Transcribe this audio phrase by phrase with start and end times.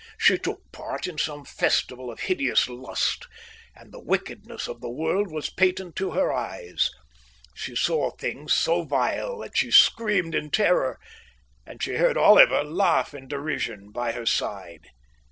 [0.17, 3.27] She took part in some festival of hideous lust,
[3.75, 6.89] and the wickedness of the world was patent to her eyes.
[7.53, 10.97] She saw things so vile that she screamed in terror,
[11.67, 14.87] and she heard Oliver laugh in derision by her side.